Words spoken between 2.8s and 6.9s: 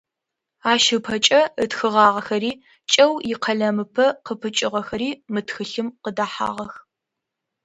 кӏэу икъэлэмыпэ къыпыкӏыгъэхэри мы тхылъым къыдэхьагъэх.